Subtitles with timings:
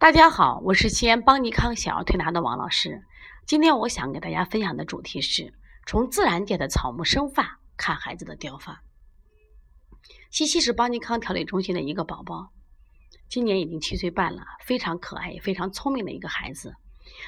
[0.00, 3.02] 大家好，我是西安邦尼康小儿推拿的王老师。
[3.46, 5.52] 今天我想给大家分享的主题是
[5.88, 8.84] 从自然界的草木生发看孩子的掉发。
[10.30, 12.50] 西西是邦尼康调理中心的一个宝宝，
[13.28, 16.76] 今年已经七岁半了，非常可爱也非常聪明的一个孩子。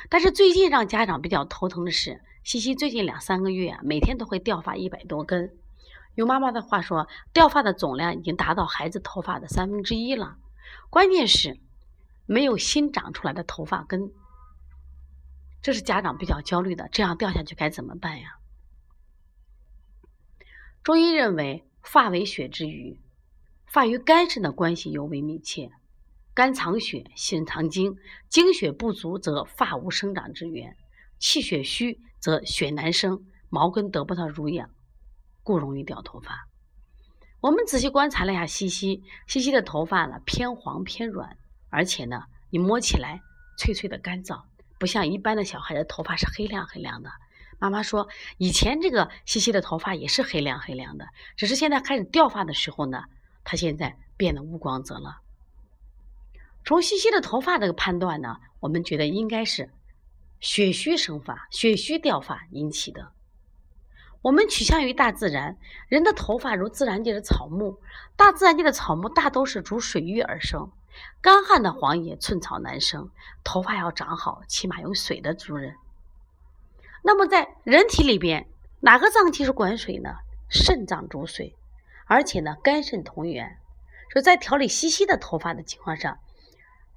[0.09, 5.51] 但是最近让家长比较头疼的是，西西最近两三个月啊，每天都会掉发一百多根。
[6.15, 10.37] 用妈妈的话说，掉发的总量已经达到孩子头发的三分之一了。
[10.89, 11.59] 关键是。
[12.31, 14.13] 没有新长出来的头发根，
[15.61, 16.89] 这是家长比较焦虑的。
[16.93, 18.39] 这样掉下去该怎么办呀？
[20.85, 23.01] 中医认为，发为血之余，
[23.67, 25.73] 发与肝肾的关系尤为密切。
[26.33, 27.97] 肝藏血，肾藏精，
[28.29, 30.75] 精血不足则发无生长之源；
[31.19, 34.71] 气血虚则血难生，毛根得不到濡养，
[35.43, 36.47] 故容易掉头发。
[37.41, 41.37] 我们仔细观察了一下西西，西西的头发呢偏黄偏软。
[41.71, 43.23] 而且呢，你摸起来
[43.57, 44.43] 脆脆的干燥，
[44.79, 47.11] 不像一般的小孩的头发是黑亮黑亮的。
[47.59, 53.05] 妈妈说，以前这个西西的头发也是黑亮黑亮的，只是现在开始掉发的时候呢，
[53.45, 55.21] 它现在变得无光泽了。
[56.65, 59.71] 从西西的头发这个判断呢，我们觉得应该是
[60.41, 63.13] 血虚生发、血虚掉发引起的。
[64.23, 67.79] 我们取向于大自然，人的头发如自然界的草木，
[68.17, 70.71] 大自然界的草木大都是逐水域而生。
[71.21, 73.11] 干旱的荒野，寸草难生。
[73.45, 75.75] 头发要长好，起码有水的滋润。
[77.03, 78.47] 那么在人体里边，
[78.81, 80.17] 哪个脏器是管水呢？
[80.49, 81.55] 肾脏主水，
[82.07, 83.59] 而且呢，肝肾同源。
[84.13, 86.19] 所以在调理稀稀的头发的情况下，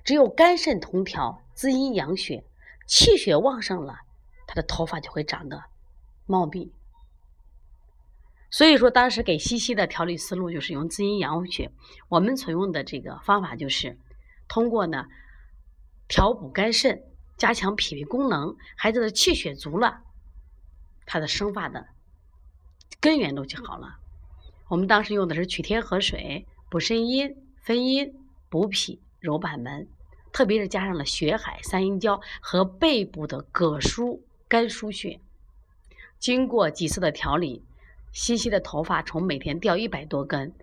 [0.04, 2.44] 只有肝肾同调，滋阴养血，
[2.88, 4.00] 气血旺盛了，
[4.48, 5.64] 他的头发就会长得
[6.26, 6.74] 茂密。
[8.54, 11.72] 所以说，当时给西西的调理思路就是用滋阴养血。
[12.08, 13.98] 我们所用的这个方法就是
[14.48, 15.08] 通过呢
[16.08, 17.02] 调补肝肾，
[17.36, 20.04] 加强脾胃功能，孩子的气血足了，
[21.08, 21.88] 他的生发的
[23.00, 23.98] 根源都就好了。
[24.68, 28.14] 我们当时用的是取天河水，补肾阴、分阴、
[28.50, 29.88] 补脾、揉板门，
[30.32, 35.20] 特别是加上了血海、三阴交和背部的膈腧、肝腧穴。
[36.20, 37.64] 经过几次的调理。
[38.14, 40.54] 西西的头发从每天掉一百多根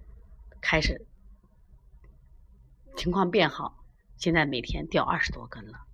[0.63, 1.05] 开始，
[2.97, 3.85] 情况变好，
[4.17, 5.90] 现在每天掉二十多根了。